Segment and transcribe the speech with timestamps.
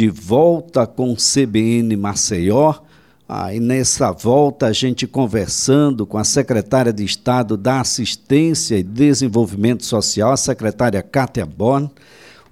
[0.00, 2.72] de volta com o CBN Maceió.
[3.28, 8.82] Aí ah, nessa volta a gente conversando com a secretária de Estado da Assistência e
[8.82, 11.90] Desenvolvimento Social, a secretária Kátia Born,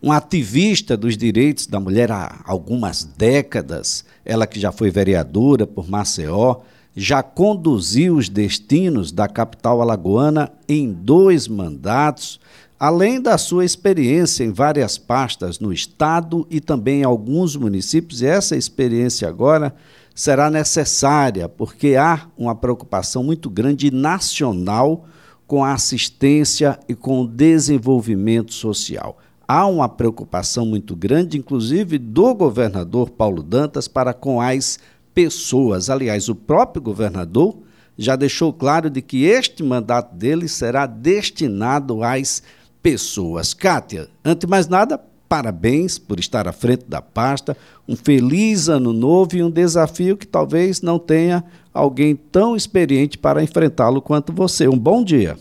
[0.03, 5.89] um ativista dos direitos da mulher há algumas décadas, ela que já foi vereadora por
[5.89, 6.57] Maceió,
[6.95, 12.39] já conduziu os destinos da capital alagoana em dois mandatos,
[12.81, 18.27] Além da sua experiência em várias pastas no Estado e também em alguns municípios, e
[18.27, 19.75] essa experiência agora
[20.15, 25.07] será necessária, porque há uma preocupação muito grande nacional
[25.45, 29.19] com a assistência e com o desenvolvimento social.
[29.47, 34.79] Há uma preocupação muito grande, inclusive do governador Paulo Dantas, para com as
[35.13, 35.91] pessoas.
[35.91, 37.59] Aliás, o próprio governador
[37.97, 42.58] já deixou claro de que este mandato dele será destinado às pessoas
[42.91, 43.53] pessoas.
[43.53, 47.55] Kátia, antes de mais nada, parabéns por estar à frente da pasta.
[47.87, 51.45] Um feliz ano novo e um desafio que talvez não tenha
[51.75, 54.67] alguém tão experiente para enfrentá-lo quanto você.
[54.67, 55.37] Um bom dia.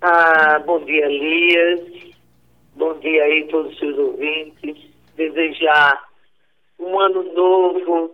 [0.00, 1.80] Ah, bom dia, Elias.
[2.74, 4.76] Bom dia aí todos os seus ouvintes.
[5.16, 6.02] Desejar
[6.80, 8.10] um ano novo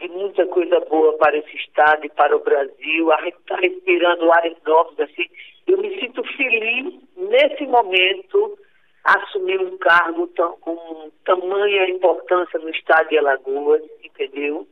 [0.00, 3.12] de muita coisa boa para esse estado e para o Brasil.
[3.12, 5.26] A gente está respirando ares novos assim
[5.70, 8.58] eu me sinto feliz nesse momento
[9.04, 14.66] assumir um cargo tão, com tamanha importância no estado de Alagoas, entendeu?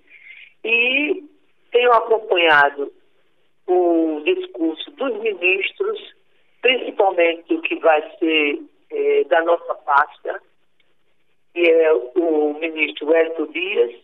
[0.64, 1.22] E
[1.70, 2.92] tenho acompanhado
[3.68, 6.16] o discurso dos ministros,
[6.62, 8.58] principalmente o que vai ser
[8.90, 10.42] é, da nossa pasta,
[11.54, 13.94] que é o ministro Hélio Dias.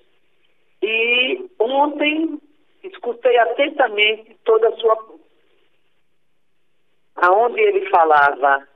[0.81, 2.41] E ontem
[2.85, 5.24] escutei atentamente toda a sua
[7.17, 8.67] aonde ele falava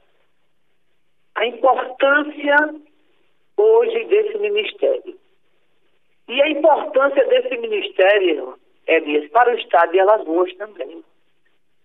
[1.35, 2.75] a importância
[3.57, 5.19] hoje desse ministério.
[6.29, 11.03] E a importância desse ministério, Elias, é para o Estado de Alagoas também.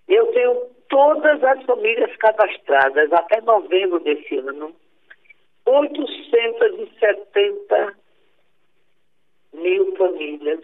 [0.08, 4.76] Eu tenho todas as famílias cadastradas até novembro desse ano,
[5.66, 7.96] 870
[9.54, 10.60] mil famílias.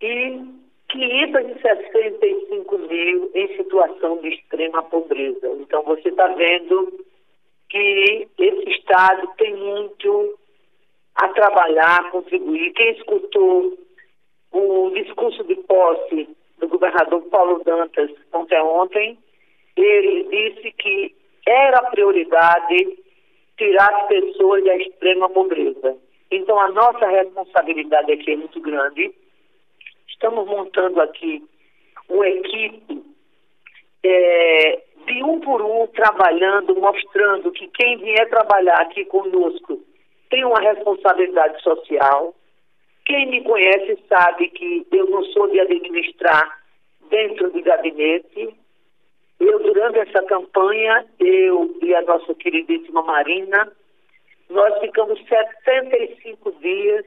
[0.00, 0.61] E
[0.92, 5.48] 565 mil em situação de extrema pobreza.
[5.60, 6.92] Então, você está vendo
[7.70, 10.38] que esse Estado tem muito
[11.14, 12.72] a trabalhar, a contribuir.
[12.74, 13.78] Quem escutou
[14.52, 19.18] o discurso de posse do governador Paulo Dantas ontem, ontem
[19.76, 21.14] ele disse que
[21.46, 22.98] era prioridade
[23.56, 25.96] tirar as pessoas da extrema pobreza.
[26.30, 29.12] Então, a nossa responsabilidade aqui é muito grande
[30.22, 31.42] estamos montando aqui
[32.08, 33.02] uma equipe
[34.04, 39.80] é, de um por um trabalhando, mostrando que quem vier trabalhar aqui conosco
[40.30, 42.32] tem uma responsabilidade social.
[43.04, 46.56] Quem me conhece sabe que eu não sou de administrar
[47.10, 48.54] dentro de gabinete.
[49.40, 53.72] Eu, durante essa campanha, eu e a nossa queridíssima Marina,
[54.48, 57.04] nós ficamos 75 dias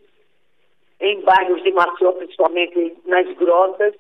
[0.99, 3.93] em bairros de Maceió, principalmente nas grotas,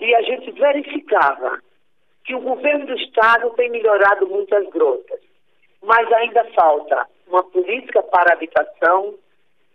[0.00, 1.60] e a gente verificava
[2.24, 5.20] que o governo do Estado tem melhorado muito as grotas,
[5.82, 9.14] mas ainda falta uma política para habitação.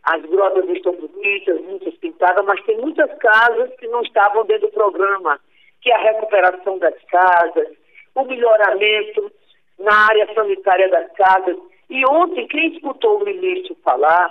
[0.03, 4.73] As grotas estão bonitas, muitas pintadas, mas tem muitas casas que não estavam dentro do
[4.73, 5.39] programa,
[5.81, 7.69] que é a recuperação das casas,
[8.13, 9.31] o melhoramento
[9.79, 11.57] na área sanitária das casas.
[11.89, 14.29] E ontem, quem escutou o ministro falar,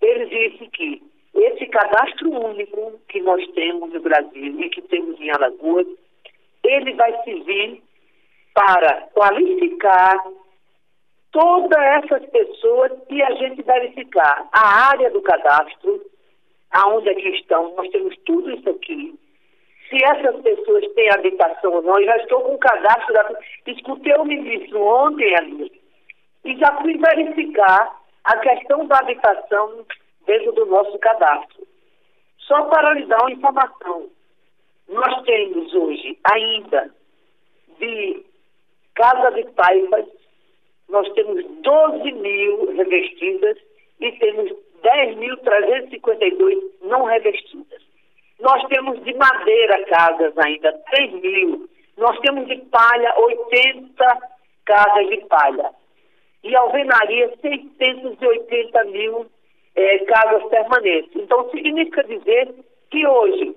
[0.00, 1.02] ele disse que
[1.36, 5.86] esse cadastro único que nós temos no Brasil e que temos em Alagoas,
[6.64, 7.82] ele vai servir
[8.54, 10.18] para qualificar
[11.30, 14.48] todas essas pessoas que a gente verificar.
[14.50, 16.02] A área do cadastro,
[16.70, 19.14] aonde é que estão, nós temos tudo isso aqui.
[19.90, 23.38] Se essas pessoas têm habitação ou não, eu já estou com o cadastro da...
[23.66, 25.70] Escutei o ministro ontem ali
[26.44, 29.84] e já fui verificar a questão da habitação
[30.26, 31.66] dentro do nosso cadastro.
[32.38, 34.10] Só para lhe dar uma informação,
[34.88, 36.94] nós temos hoje ainda
[37.78, 38.24] de
[38.94, 40.06] Casa de Taifas,
[40.88, 43.58] nós temos 12 mil revestidas
[44.00, 44.52] e temos
[44.82, 47.82] 10.352 não revestidas.
[48.38, 51.68] Nós temos de madeira casas ainda, 3 mil.
[51.96, 54.18] Nós temos de palha, 80
[54.64, 55.70] casas de palha.
[56.44, 59.26] E alvenaria, 680 mil
[59.76, 61.14] é, casas permanentes.
[61.14, 62.54] Então, significa dizer
[62.90, 63.54] que hoje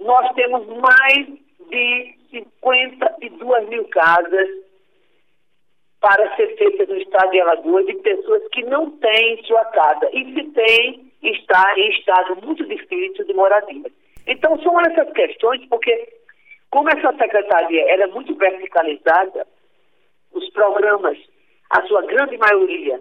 [0.00, 1.26] nós temos mais
[1.70, 4.48] de 52 mil casas
[6.00, 10.08] para ser feitas no estado de Alagoas de pessoas que não têm sua casa.
[10.12, 13.90] E se tem, está em estado muito difícil de moradia.
[14.26, 16.08] Então, são essas questões, porque
[16.70, 19.46] como essa secretaria era é muito verticalizada,
[20.32, 21.18] os programas,
[21.70, 23.00] a sua grande maioria,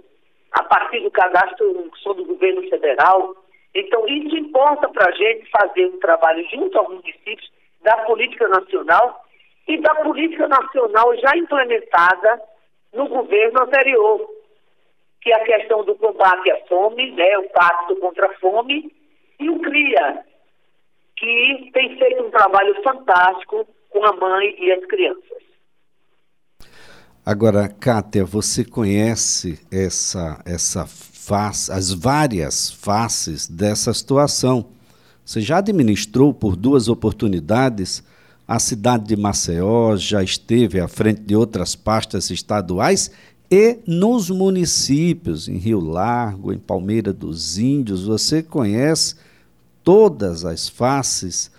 [0.51, 3.35] a partir do cadastro são do governo federal,
[3.73, 7.51] então isso importa para a gente fazer um trabalho junto aos municípios
[7.81, 9.25] da política nacional
[9.67, 12.41] e da política nacional já implementada
[12.93, 14.29] no governo anterior,
[15.21, 18.91] que é a questão do combate à fome, né, o pacto contra a fome,
[19.39, 20.25] e o CRIA,
[21.15, 25.50] que tem feito um trabalho fantástico com a mãe e as crianças.
[27.23, 34.65] Agora, Kátia, você conhece essa, essa face, as várias faces dessa situação.
[35.23, 38.03] Você já administrou por duas oportunidades
[38.47, 43.11] a cidade de Maceió, já esteve à frente de outras pastas estaduais
[43.51, 49.15] e nos municípios, em Rio Largo, em Palmeira dos Índios, você conhece
[49.83, 51.51] todas as faces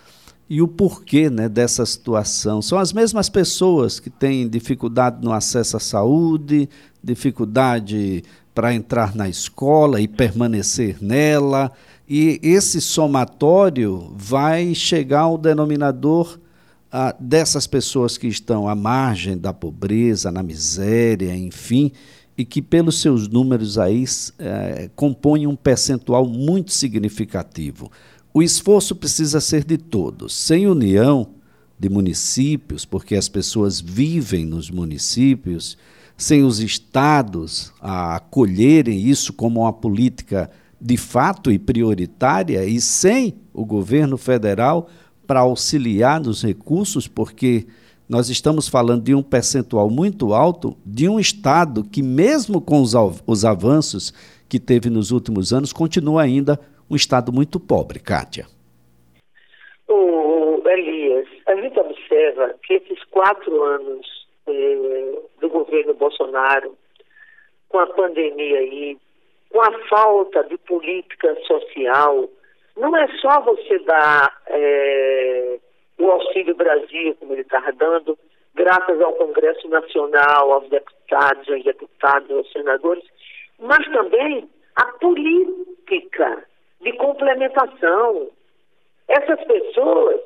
[0.52, 2.60] e o porquê né, dessa situação.
[2.60, 6.68] São as mesmas pessoas que têm dificuldade no acesso à saúde,
[7.02, 8.22] dificuldade
[8.54, 11.72] para entrar na escola e permanecer nela,
[12.06, 16.38] e esse somatório vai chegar ao denominador
[16.92, 21.92] ah, dessas pessoas que estão à margem da pobreza, na miséria, enfim,
[22.36, 24.04] e que pelos seus números aí
[24.38, 27.90] eh, compõem um percentual muito significativo.
[28.34, 30.34] O esforço precisa ser de todos.
[30.34, 31.28] Sem união
[31.78, 35.76] de municípios, porque as pessoas vivem nos municípios,
[36.16, 40.50] sem os estados a acolherem isso como uma política
[40.80, 44.88] de fato e prioritária, e sem o governo federal
[45.26, 47.66] para auxiliar nos recursos, porque
[48.08, 52.94] nós estamos falando de um percentual muito alto de um Estado que, mesmo com os,
[53.26, 54.12] os avanços
[54.48, 56.58] que teve nos últimos anos, continua ainda
[56.92, 58.44] um Estado muito pobre, Kátia.
[59.88, 64.06] O Elias, a gente observa que esses quatro anos
[64.46, 66.76] eh, do governo Bolsonaro,
[67.70, 68.98] com a pandemia aí,
[69.50, 72.28] com a falta de política social,
[72.76, 75.58] não é só você dar eh,
[75.98, 78.18] o Auxílio Brasil, como ele está dando,
[78.54, 83.04] graças ao Congresso Nacional, aos deputados, aos deputados, aos senadores,
[83.58, 84.46] mas também
[84.76, 86.51] a política
[86.82, 88.28] de complementação.
[89.08, 90.20] Essas pessoas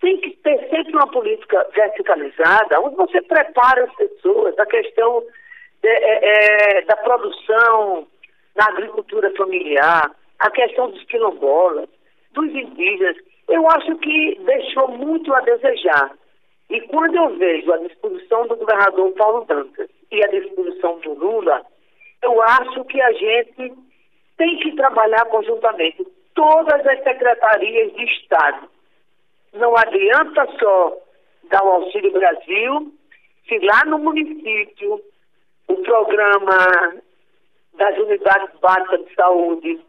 [0.00, 5.24] têm que ter sempre uma política verticalizada, onde você prepara as pessoas, a questão
[5.82, 8.06] é, é, é, da produção
[8.54, 11.88] na agricultura familiar, a questão dos quilombolas,
[12.32, 13.16] dos indígenas.
[13.48, 16.12] Eu acho que deixou muito a desejar.
[16.68, 21.64] E quando eu vejo a disposição do governador Paulo Dantas e a disposição do Lula,
[22.22, 23.74] eu acho que a gente
[24.36, 28.68] tem que trabalhar conjuntamente todas as secretarias de Estado.
[29.52, 30.96] Não adianta só
[31.50, 32.92] dar o Auxílio Brasil,
[33.48, 35.00] se lá no município
[35.68, 36.94] o programa
[37.74, 39.80] das unidades básicas de saúde,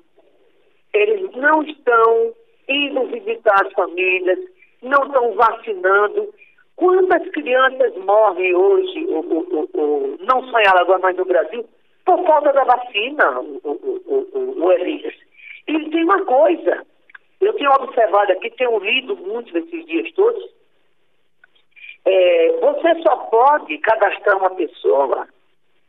[0.93, 2.33] eles não estão
[2.67, 4.39] indo visitar as famílias,
[4.81, 6.33] não estão vacinando.
[6.75, 11.65] Quantas crianças morrem hoje, o, o, o, não só em Alagoas, mas no Brasil,
[12.05, 15.15] por falta da vacina, o, o, o, Elias.
[15.67, 16.85] E tem uma coisa,
[17.39, 20.43] eu tenho observado aqui, tenho lido muito nesses dias todos,
[22.05, 25.27] é, você só pode cadastrar uma pessoa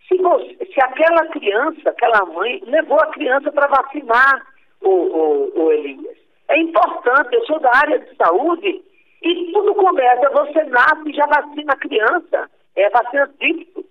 [0.08, 4.46] se, você, se aquela criança, aquela mãe, levou a criança para vacinar
[4.82, 6.16] o, o, o, Elias.
[6.48, 8.82] É importante, eu sou da área de saúde
[9.22, 12.50] e tudo começa, você nasce e já vacina a criança.
[12.76, 13.83] É vacina típico,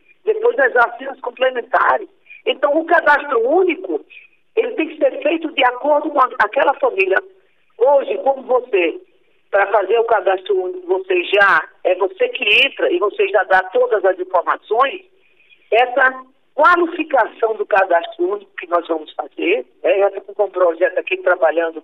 [0.43, 2.09] depois as vacinas complementares.
[2.45, 4.05] Então, o cadastro único,
[4.55, 7.17] ele tem que ser feito de acordo com aquela família.
[7.77, 8.99] Hoje, como você,
[9.49, 13.61] para fazer o cadastro único, você já, é você que entra e você já dá
[13.69, 15.05] todas as informações,
[15.71, 16.23] essa
[16.53, 21.17] qualificação do cadastro único que nós vamos fazer, é, já estou com um projeto aqui
[21.17, 21.83] trabalhando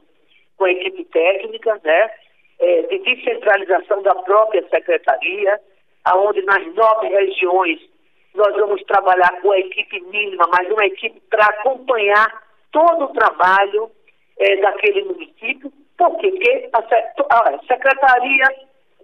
[0.57, 2.11] com a equipe técnica, né,
[2.59, 5.59] é, de descentralização da própria secretaria,
[6.03, 7.88] aonde nas nove regiões
[8.33, 13.91] nós vamos trabalhar com a equipe mínima, mas uma equipe para acompanhar todo o trabalho
[14.39, 15.71] é, daquele município.
[15.97, 16.69] Por quê?
[16.71, 18.45] Porque a, Secretaria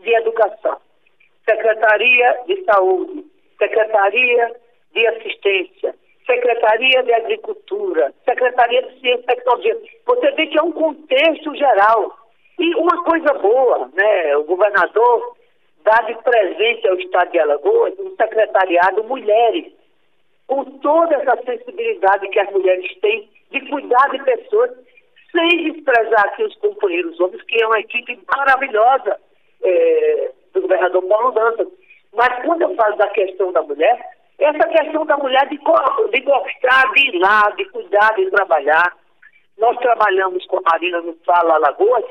[0.02, 0.78] de Educação,
[1.48, 3.26] Secretaria de Saúde,
[3.58, 4.56] Secretaria
[4.94, 9.78] de Assistência, Secretaria de Agricultura, Secretaria de Ciência e Tecnologia.
[10.06, 12.18] Você vê que é um contexto geral.
[12.58, 14.38] E uma coisa boa, né?
[14.38, 15.35] O governador
[15.86, 19.72] dá de presente ao Estado de Alagoas um secretariado Mulheres.
[20.48, 24.72] com toda essa sensibilidade que as mulheres têm de cuidar de pessoas,
[25.32, 29.20] sem desprezar aqui os companheiros homens, que é uma equipe maravilhosa
[29.64, 31.68] é, do governador Paulo Dantas.
[32.14, 34.00] Mas quando eu falo da questão da mulher,
[34.40, 38.96] essa questão da mulher de, de gostar de ir lá, de cuidar, de trabalhar.
[39.58, 42.06] Nós trabalhamos com a Marina no Fala Alagoas,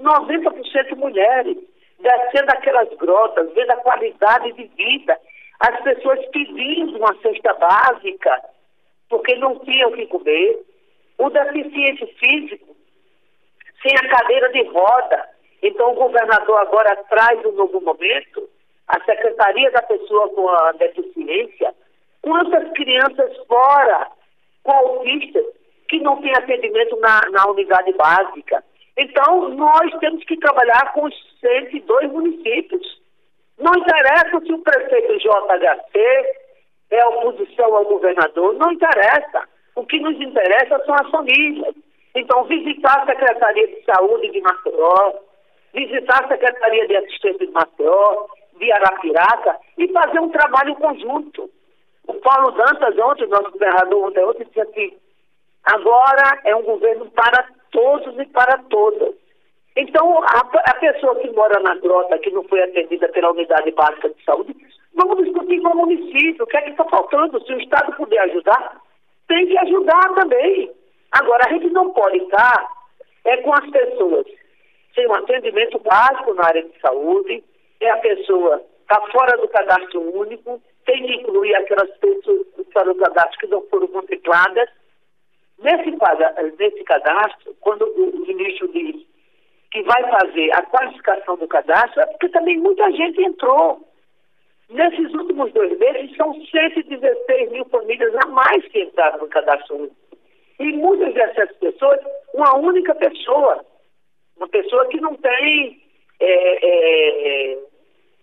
[0.00, 1.56] 90% mulheres,
[2.02, 5.18] descendo aquelas grotas, vendo a qualidade de vida,
[5.60, 8.42] as pessoas pedindo uma cesta básica,
[9.08, 10.60] porque não tinham o que comer,
[11.18, 12.76] o deficiente físico,
[13.80, 15.28] sem a cadeira de roda.
[15.62, 18.48] Então o governador agora traz um novo momento,
[18.88, 21.72] a Secretaria da Pessoa com a Deficiência,
[22.20, 24.10] quantas crianças fora
[24.64, 25.44] com autistas
[25.88, 28.64] que não têm atendimento na, na unidade básica.
[28.96, 33.00] Então, nós temos que trabalhar com os 102 municípios.
[33.58, 36.42] Não interessa se o prefeito JHC
[36.90, 39.48] é oposição ao governador, não interessa.
[39.74, 41.74] O que nos interessa são as famílias.
[42.14, 45.14] Então, visitar a Secretaria de Saúde de Maceió,
[45.72, 48.26] visitar a Secretaria de Assistência de Maceió,
[48.58, 51.50] de Arapiraca, e fazer um trabalho conjunto.
[52.06, 54.92] O Paulo Dantas, ontem, nosso governador, ontem, ontem disse assim,
[55.64, 59.14] agora é um governo para todos e para todas.
[59.76, 64.10] Então, a, a, pessoa que mora na grota, que não foi atendida pela unidade básica
[64.10, 64.54] de saúde,
[64.94, 67.44] vamos discutir com o município, o que é que está faltando.
[67.44, 68.80] Se o Estado puder ajudar,
[69.28, 70.70] tem que ajudar também.
[71.10, 72.68] Agora, a gente não pode estar
[73.24, 74.26] é com as pessoas
[74.94, 77.42] sem um atendimento básico na área de saúde,
[77.80, 82.94] é a pessoa está fora do cadastro único, tem que incluir aquelas pessoas fora do
[82.96, 84.68] cadastro que não foram contempladas.
[85.62, 85.96] Nesse,
[86.58, 89.06] nesse cadastro, quando o ministro diz
[89.70, 93.88] que vai fazer a qualificação do cadastro, é porque também muita gente entrou.
[94.68, 99.96] Nesses últimos dois meses, são 116 mil famílias a mais que entraram no cadastro único.
[100.58, 102.00] E muitas dessas pessoas,
[102.34, 103.64] uma única pessoa.
[104.36, 105.80] Uma pessoa que não tem
[106.20, 107.58] é, é,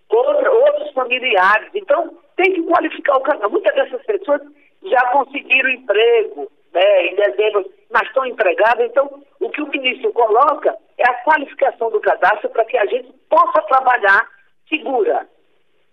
[0.09, 1.69] outra, outros familiares.
[1.73, 3.51] Então, tem que qualificar o cadastro.
[3.51, 4.41] Muitas dessas pessoas
[4.83, 8.85] já conseguiram emprego né, em dezembro, mas estão empregadas.
[8.85, 13.11] Então, o que o ministro coloca é a qualificação do cadastro para que a gente
[13.29, 14.27] possa trabalhar
[14.67, 15.27] segura.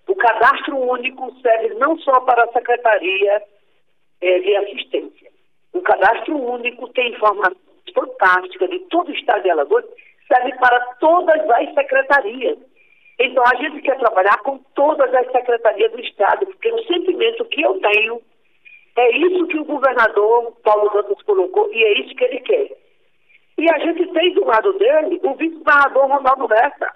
[0.06, 3.42] O cadastro único serve não só para a Secretaria
[4.20, 5.30] é, de Assistência.
[5.72, 7.58] O cadastro único tem informações
[7.94, 9.84] fantásticas de todo o estado de Alagoas,
[10.28, 12.58] serve para todas as secretarias.
[13.18, 17.62] Então, a gente quer trabalhar com todas as secretarias do Estado, porque o sentimento que
[17.62, 18.20] eu tenho
[18.96, 22.76] é isso que o governador Paulo Dantas colocou e é isso que ele quer.
[23.58, 26.94] E a gente tem do lado dele o vice-governador Ronaldo Bessa,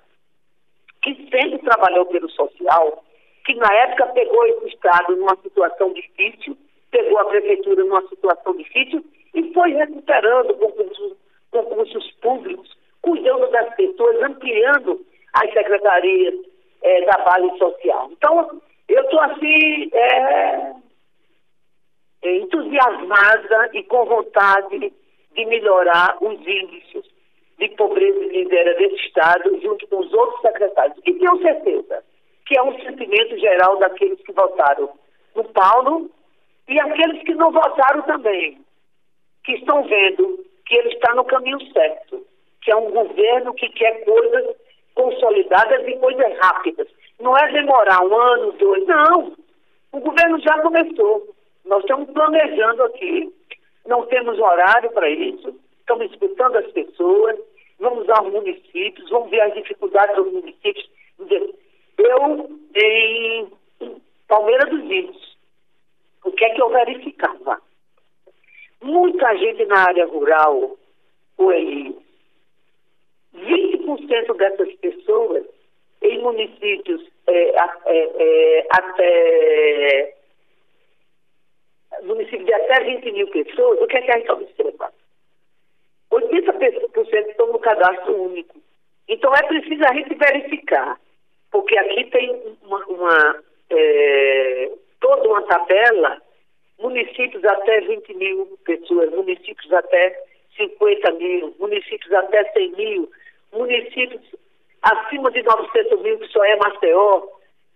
[1.02, 3.02] que sempre trabalhou pelo social,
[3.44, 6.56] que na época pegou esse Estado numa situação difícil,
[6.90, 9.04] pegou a prefeitura numa situação difícil
[9.34, 11.16] e foi recuperando concursos,
[11.50, 15.04] concursos públicos, cuidando das pessoas, ampliando
[15.34, 16.34] as secretarias
[16.82, 18.08] é, da base social.
[18.12, 20.72] Então, eu estou assim, é,
[22.50, 24.92] entusiasmada e com vontade
[25.34, 27.04] de melhorar os índices
[27.58, 30.98] de pobreza e miséria desse Estado junto com os outros secretários.
[31.06, 32.02] E tenho certeza
[32.46, 34.90] que é um sentimento geral daqueles que votaram
[35.36, 36.10] no Paulo
[36.68, 38.58] e aqueles que não votaram também,
[39.44, 42.24] que estão vendo que ele está no caminho certo,
[42.62, 44.56] que é um governo que quer coisas
[44.94, 46.88] consolidadas e coisas rápidas.
[47.20, 49.36] Não é demorar um ano, dois, não.
[49.92, 51.34] O governo já começou.
[51.64, 53.32] Nós estamos planejando aqui,
[53.86, 57.38] não temos horário para isso, estamos escutando as pessoas,
[57.78, 60.90] vamos aos municípios, vamos ver as dificuldades dos municípios.
[61.98, 63.48] Eu, em
[64.26, 65.36] Palmeira dos Índios,
[66.24, 67.60] o que é que eu verificava?
[68.82, 70.76] Muita gente na área rural,
[71.36, 71.96] o Eli,
[73.34, 75.44] 20% dessas pessoas
[76.02, 80.19] em municípios é, é, é, até
[82.02, 84.92] município de até 20 mil pessoas, o que é que a gente observa?
[86.10, 88.58] 80% estão no cadastro único.
[89.08, 90.98] Então é preciso a gente verificar,
[91.50, 96.20] porque aqui tem uma, uma é, toda uma tabela,
[96.78, 100.22] municípios até 20 mil pessoas, municípios até
[100.56, 103.10] 50 mil, municípios até 100 mil,
[103.52, 104.22] municípios
[104.82, 107.22] acima de 900 mil, que só é Maceió,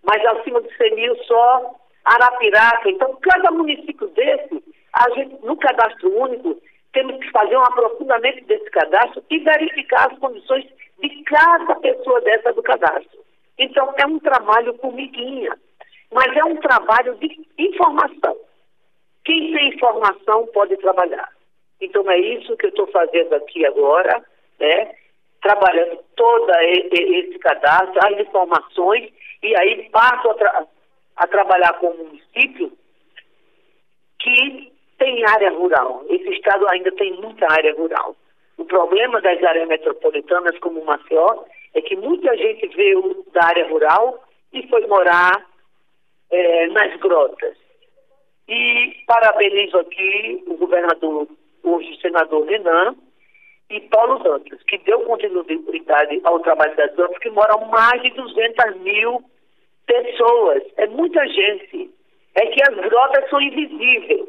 [0.02, 2.90] mas acima de 100 mil só Arapiraca.
[2.90, 6.61] Então, cada município desse, a gente, no cadastro único,
[6.92, 10.64] temos que fazer um aprofundamento desse cadastro e verificar as condições
[11.00, 13.25] de cada pessoa dessa do cadastro.
[13.58, 15.56] Então, é um trabalho formiguinha,
[16.12, 18.37] mas é um trabalho de informação.
[19.25, 21.28] Quem tem informação pode trabalhar.
[21.80, 24.23] Então é isso que eu estou fazendo aqui agora,
[24.58, 24.94] né?
[25.42, 30.66] Trabalhando todo esse cadastro, as informações, e aí passo a,
[31.16, 32.73] a trabalhar com o município
[34.18, 36.04] que tem área rural.
[36.09, 38.16] Esse estado ainda tem muita área rural.
[38.56, 41.44] O problema das áreas metropolitanas como o Maceió
[41.75, 45.44] é que muita gente veio da área rural e foi morar
[46.30, 47.56] é, nas grotas.
[48.49, 51.26] E parabenizo aqui o governador,
[51.62, 52.94] hoje senador Renan,
[53.71, 58.76] e Paulo Dantas, que deu continuidade ao trabalho das grotas, que moram mais de 200
[58.80, 59.25] mil
[59.87, 60.62] pessoas.
[60.76, 61.91] É muita gente.
[62.35, 64.29] É que as grotas são invisíveis.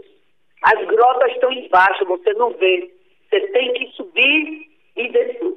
[0.61, 2.91] As grotas estão embaixo, você não vê.
[3.29, 5.55] Você tem que subir e descer.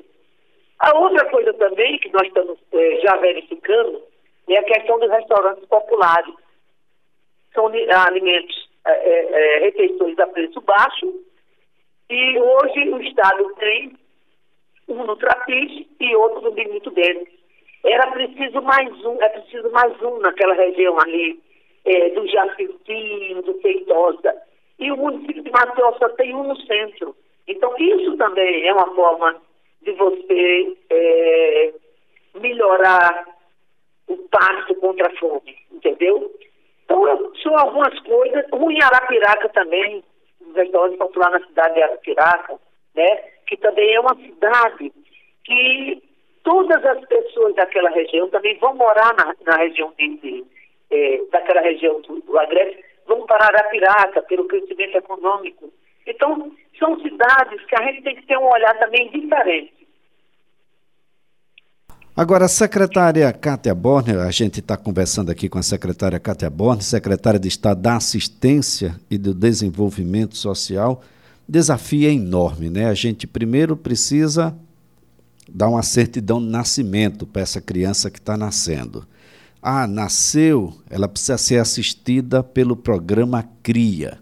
[0.79, 4.03] A outra coisa também que nós estamos é, já verificando
[4.49, 6.35] é a questão dos restaurantes populares.
[7.53, 11.13] São alimentos, é, é, refeições a preço baixo,
[12.09, 13.93] e hoje o Estado tem
[14.89, 17.29] um no Trapiche e outro no Benito deles.
[17.85, 21.41] Era preciso mais um, é preciso mais um naquela região ali,
[21.85, 24.35] é, do Jacintinho, do Feitosa.
[24.79, 27.17] E o município de Maceió só tem um no centro.
[27.47, 29.41] Então, isso também é uma forma
[29.83, 31.73] de você é,
[32.41, 33.27] melhorar
[34.07, 36.33] o pacto contra a fome, entendeu?
[36.85, 38.45] Então, são algumas coisas.
[38.53, 40.03] O em Arapiraca também,
[40.41, 42.59] o restaurante popular na cidade de Arapiraca,
[42.95, 43.17] né?
[43.47, 44.93] Que também é uma cidade
[45.45, 46.03] que
[46.43, 50.45] todas as pessoas daquela região também vão morar na, na região de, de
[50.91, 55.73] é, daquela região do, do Agreste, vão para Arapiraca pelo crescimento econômico.
[56.07, 59.79] Então, são cidades que a gente tem que ter um olhar também diferente.
[62.17, 66.83] Agora, a secretária Cátia Borner, a gente está conversando aqui com a secretária Cátia Borner,
[66.83, 71.03] secretária de Estado da Assistência e do Desenvolvimento Social.
[71.49, 72.87] Desafio é enorme, né?
[72.87, 74.53] A gente primeiro precisa
[75.49, 79.07] dar uma certidão de nascimento para essa criança que está nascendo.
[79.63, 84.19] Ah, nasceu, ela precisa ser assistida pelo programa CRIA.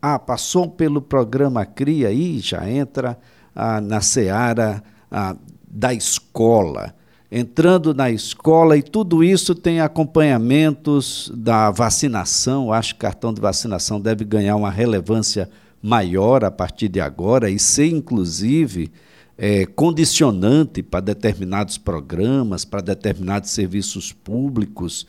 [0.00, 3.18] Ah, passou pelo programa CRIA e já entra
[3.54, 5.36] ah, na seara ah,
[5.68, 6.94] da escola
[7.34, 12.70] entrando na escola e tudo isso tem acompanhamentos da vacinação.
[12.70, 15.48] Acho que o cartão de vacinação deve ganhar uma relevância
[15.82, 18.92] maior a partir de agora e ser, inclusive,
[19.36, 25.06] é, condicionante para determinados programas, para determinados serviços públicos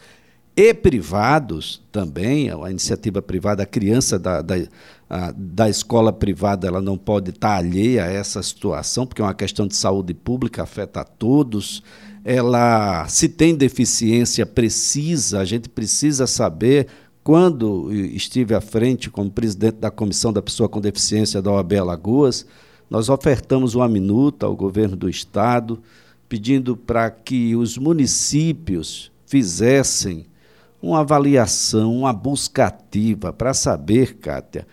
[0.56, 2.50] e privados também.
[2.50, 4.56] A iniciativa privada, a criança da, da,
[5.10, 9.34] a, da escola privada, ela não pode estar alheia a essa situação, porque é uma
[9.34, 11.84] questão de saúde pública, afeta a todos
[12.24, 16.88] ela se tem deficiência precisa, a gente precisa saber
[17.24, 22.46] quando estive à frente como presidente da comissão da pessoa com deficiência da OAB Alagoas,
[22.90, 25.82] nós ofertamos uma minuta ao governo do estado
[26.28, 30.26] pedindo para que os municípios fizessem
[30.82, 34.68] uma avaliação, uma busca ativa para saber, Kátia,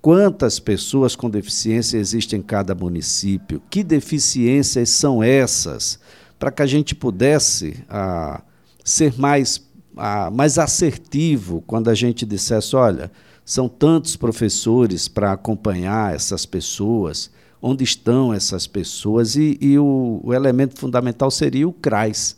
[0.00, 6.00] quantas pessoas com deficiência existem em cada município, que deficiências são essas
[6.38, 8.42] para que a gente pudesse ah,
[8.84, 9.64] ser mais,
[9.96, 13.12] ah, mais assertivo quando a gente dissesse: olha,
[13.44, 17.30] são tantos professores para acompanhar essas pessoas,
[17.62, 22.36] onde estão essas pessoas, e, e o, o, elemento fundamental seria o CRAS.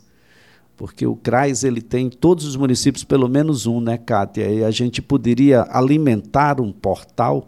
[0.77, 4.47] Porque o CRAS ele tem em todos os municípios pelo menos um, né, Kátia?
[4.47, 7.47] E a gente poderia alimentar um portal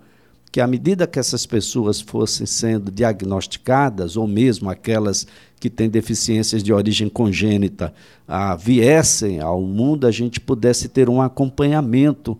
[0.51, 5.27] que, à medida que essas pessoas fossem sendo diagnosticadas, ou mesmo aquelas
[5.59, 7.93] que têm deficiências de origem congênita,
[8.27, 12.35] ah, viessem ao mundo, a gente pudesse ter um acompanhamento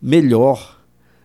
[0.00, 0.81] melhor.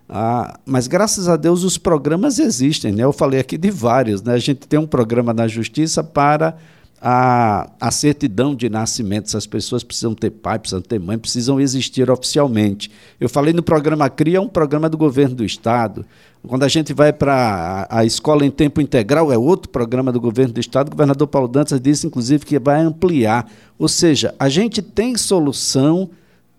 [0.10, 3.04] Ah, mas graças a Deus os programas existem, né?
[3.04, 4.34] Eu falei aqui de vários, né?
[4.34, 6.58] A gente tem um programa na Justiça para
[7.02, 9.26] a, a certidão de nascimento.
[9.26, 12.89] Essas pessoas precisam ter pai, precisam ter mãe, precisam existir oficialmente.
[13.20, 16.06] Eu falei no programa CRIA, é um programa do governo do Estado.
[16.48, 20.54] Quando a gente vai para a escola em tempo integral, é outro programa do governo
[20.54, 20.88] do Estado.
[20.88, 23.50] O governador Paulo Dantas disse, inclusive, que vai ampliar.
[23.78, 26.10] Ou seja, a gente tem solução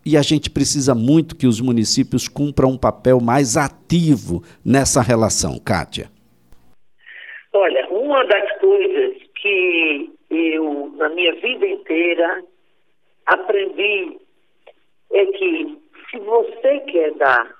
[0.08, 5.58] e a gente precisa muito que os municípios cumpram um papel mais ativo nessa relação.
[5.58, 6.06] Kátia.
[7.52, 12.42] Olha, uma das coisas que eu, na minha vida inteira,
[13.26, 14.18] aprendi
[15.12, 15.78] é que
[16.10, 17.54] se você quer dar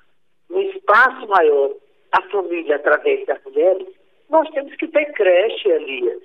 [0.49, 1.75] um espaço maior
[2.11, 3.87] à família através das mulheres,
[4.27, 6.23] nós temos que ter creche, Elias.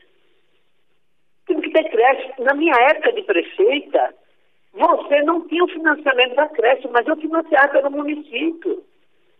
[1.46, 2.32] Temos que ter creche.
[2.38, 4.14] Na minha época de prefeita,
[4.74, 8.82] você não tinha o financiamento da creche, mas eu financiava pelo município.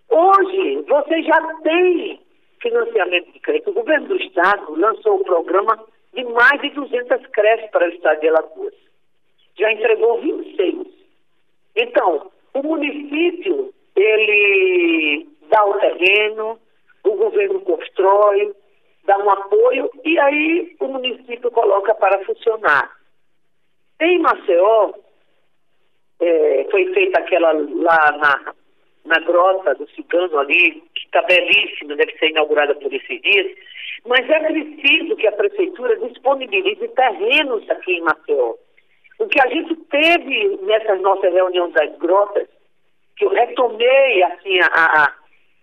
[0.08, 2.20] Hoje, você já tem
[2.60, 3.70] financiamento de crédito.
[3.70, 8.20] O governo do estado lançou o programa de mais de 200 creches para o estado
[8.20, 8.74] de Alagoas.
[9.58, 10.86] Já entregou 26.
[11.76, 16.58] Então, o município, ele dá o terreno,
[17.02, 18.54] o governo constrói,
[19.04, 22.90] dá um apoio e aí o município coloca para funcionar.
[24.00, 24.92] Em Maceió,
[26.20, 28.54] é, foi feita aquela lá na,
[29.04, 33.56] na grota do Cigano ali, que está belíssima, deve ser inaugurada por esses dias,
[34.06, 38.54] mas é preciso que a prefeitura disponibilize terrenos aqui em Maceió.
[39.18, 42.48] O que a gente teve nessa nossa reunião das grotas,
[43.16, 45.14] que eu retomei assim a, a,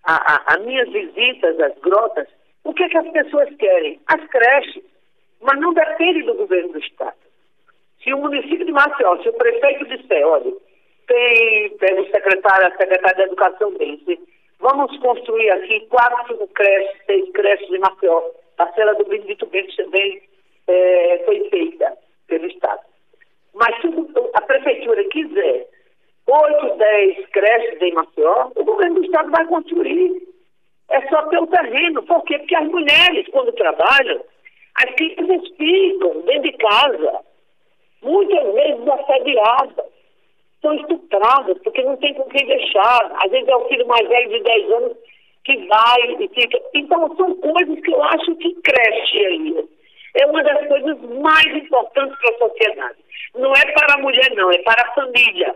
[0.05, 2.27] a, a minhas visitas às grotas,
[2.63, 3.99] o que, é que as pessoas querem?
[4.07, 4.83] As creches,
[5.41, 7.17] mas não depende do governo do Estado.
[8.03, 10.51] Se o município de Maceió, se o prefeito disser, olha,
[11.07, 14.19] tem, pega o secretário, a secretária da Educação disse,
[14.59, 18.21] vamos construir aqui quatro, creches, seis creches em Maceió.
[18.57, 20.21] A cela do Benedito Bento também
[20.67, 22.81] é, foi feita pelo Estado.
[23.53, 23.87] Mas se
[24.33, 25.67] a prefeitura quiser
[26.27, 30.21] oito, dez creches em Maceió, o governo do Estado vai construir.
[30.89, 32.03] É só ter o terreno.
[32.03, 32.37] Por quê?
[32.39, 34.21] Porque as mulheres, quando trabalham,
[34.75, 37.19] as crianças ficam dentro de casa,
[38.01, 39.85] muitas vezes assediadas,
[40.61, 43.11] são estupradas, porque não tem com quem deixar.
[43.23, 44.97] Às vezes é o filho mais velho de 10 anos
[45.43, 46.61] que vai e fica.
[46.73, 49.69] Então, são coisas que eu acho que cresce aí.
[50.15, 52.97] É uma das coisas mais importantes para a sociedade.
[53.35, 55.55] Não é para a mulher, não, é para a família.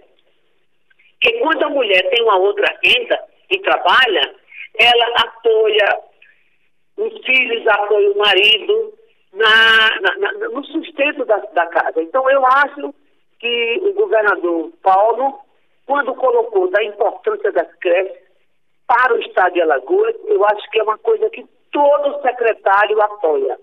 [1.21, 3.19] Porque quando a mulher tem uma outra renda
[3.51, 4.35] e trabalha,
[4.79, 5.99] ela apoia
[6.97, 8.94] os filhos, apoia o marido
[9.35, 12.01] na, na, na, no sustento da, da casa.
[12.01, 12.93] Então, eu acho
[13.39, 15.39] que o governador Paulo,
[15.85, 18.17] quando colocou da importância das creches
[18.87, 23.59] para o estado de Alagoas, eu acho que é uma coisa que todo secretário apoia.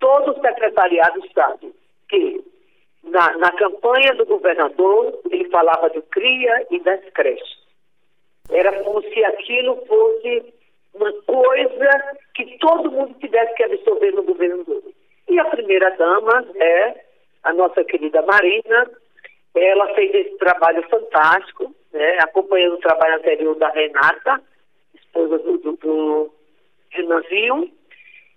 [0.00, 1.72] Todo secretariado sabe
[2.08, 2.44] que
[3.04, 7.64] na, na campanha do governador ele falava do CRIA e das creches.
[8.50, 10.52] Era como se aquilo fosse
[10.94, 14.94] uma coisa que todo mundo tivesse que absorver no governo dele.
[15.28, 17.04] E a primeira dama é
[17.42, 18.90] a nossa querida Marina.
[19.54, 24.40] Ela fez esse trabalho fantástico, né, acompanhando o trabalho anterior da Renata,
[24.94, 26.34] esposa do, do, do
[26.90, 27.70] Renanzinho.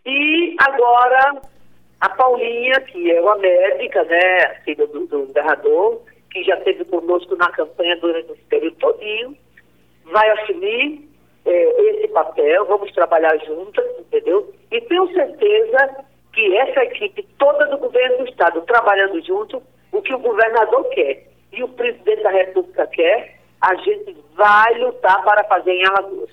[0.06, 1.42] E agora
[2.00, 7.36] a Paulinha, que é uma médica, né, filha do, do governador, que já esteve conosco
[7.36, 9.36] na campanha durante esse período todinho,
[10.06, 11.10] vai assumir
[11.46, 14.54] é, esse papel, vamos trabalhar juntas, entendeu?
[14.72, 16.06] E tenho certeza
[16.38, 19.60] que essa equipe toda do governo do Estado trabalhando junto,
[19.92, 25.24] o que o governador quer e o presidente da República quer, a gente vai lutar
[25.24, 26.30] para fazer em Alagoas.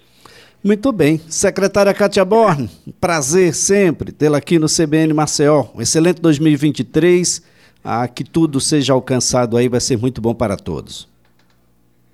[0.63, 1.17] Muito bem.
[1.19, 2.69] Secretária Cátia Born,
[3.01, 5.65] prazer sempre tê-la aqui no CBN Maceió.
[5.75, 7.55] Um excelente 2023.
[7.83, 11.09] Ah, que tudo seja alcançado aí, vai ser muito bom para todos.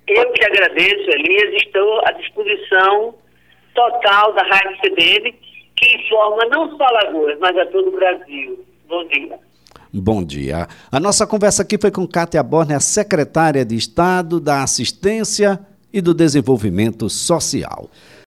[0.07, 1.61] Eu que agradeço, Elias.
[1.61, 3.15] Estou à disposição
[3.73, 5.33] total da Rádio CBN,
[5.81, 8.63] que informa não só Alagoas, mas a todo o Brasil.
[8.87, 9.39] Bom dia.
[9.91, 10.67] Bom dia.
[10.91, 15.59] A nossa conversa aqui foi com Cátia Borne, a secretária de Estado da Assistência
[15.91, 17.89] e do Desenvolvimento Social.